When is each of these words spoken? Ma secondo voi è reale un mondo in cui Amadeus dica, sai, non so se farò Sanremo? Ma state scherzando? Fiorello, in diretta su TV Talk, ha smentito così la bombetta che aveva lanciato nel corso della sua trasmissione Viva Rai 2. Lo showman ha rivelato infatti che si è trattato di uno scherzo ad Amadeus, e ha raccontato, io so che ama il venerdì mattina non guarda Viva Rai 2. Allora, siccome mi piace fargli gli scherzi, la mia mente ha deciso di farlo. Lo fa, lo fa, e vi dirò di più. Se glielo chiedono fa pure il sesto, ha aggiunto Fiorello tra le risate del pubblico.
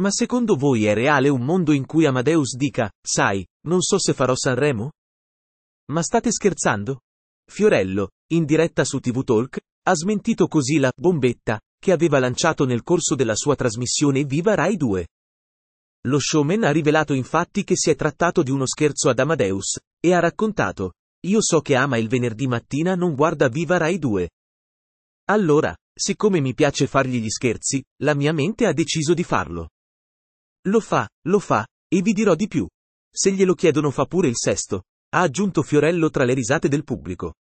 Ma 0.00 0.10
secondo 0.10 0.56
voi 0.56 0.86
è 0.86 0.94
reale 0.94 1.28
un 1.28 1.42
mondo 1.42 1.72
in 1.72 1.84
cui 1.84 2.06
Amadeus 2.06 2.56
dica, 2.56 2.90
sai, 3.06 3.46
non 3.66 3.82
so 3.82 3.98
se 3.98 4.14
farò 4.14 4.34
Sanremo? 4.34 4.92
Ma 5.92 6.02
state 6.02 6.32
scherzando? 6.32 7.00
Fiorello, 7.46 8.12
in 8.32 8.46
diretta 8.46 8.84
su 8.84 8.98
TV 8.98 9.22
Talk, 9.22 9.58
ha 9.82 9.94
smentito 9.94 10.46
così 10.46 10.78
la 10.78 10.90
bombetta 10.96 11.60
che 11.78 11.92
aveva 11.92 12.18
lanciato 12.18 12.64
nel 12.64 12.82
corso 12.82 13.14
della 13.14 13.34
sua 13.34 13.56
trasmissione 13.56 14.24
Viva 14.24 14.54
Rai 14.54 14.76
2. 14.76 15.06
Lo 16.08 16.18
showman 16.18 16.64
ha 16.64 16.70
rivelato 16.70 17.12
infatti 17.12 17.62
che 17.62 17.76
si 17.76 17.90
è 17.90 17.94
trattato 17.94 18.42
di 18.42 18.50
uno 18.50 18.66
scherzo 18.66 19.10
ad 19.10 19.18
Amadeus, 19.18 19.80
e 20.02 20.14
ha 20.14 20.18
raccontato, 20.18 20.94
io 21.26 21.42
so 21.42 21.60
che 21.60 21.74
ama 21.76 21.98
il 21.98 22.08
venerdì 22.08 22.46
mattina 22.46 22.94
non 22.94 23.14
guarda 23.14 23.48
Viva 23.48 23.76
Rai 23.76 23.98
2. 23.98 24.30
Allora, 25.26 25.76
siccome 25.92 26.40
mi 26.40 26.54
piace 26.54 26.86
fargli 26.86 27.20
gli 27.20 27.28
scherzi, 27.28 27.84
la 28.02 28.14
mia 28.14 28.32
mente 28.32 28.64
ha 28.64 28.72
deciso 28.72 29.12
di 29.12 29.24
farlo. 29.24 29.68
Lo 30.68 30.80
fa, 30.80 31.08
lo 31.26 31.38
fa, 31.38 31.66
e 31.88 32.02
vi 32.02 32.12
dirò 32.12 32.34
di 32.34 32.46
più. 32.46 32.66
Se 33.10 33.32
glielo 33.32 33.54
chiedono 33.54 33.90
fa 33.90 34.04
pure 34.04 34.28
il 34.28 34.36
sesto, 34.36 34.82
ha 35.14 35.20
aggiunto 35.20 35.62
Fiorello 35.62 36.10
tra 36.10 36.24
le 36.24 36.34
risate 36.34 36.68
del 36.68 36.84
pubblico. 36.84 37.34